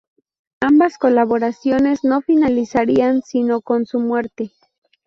[0.63, 4.51] Ambas colaboraciones no finalizarían sino con su muerte.